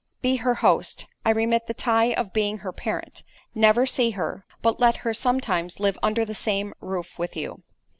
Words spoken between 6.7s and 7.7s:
roof with you.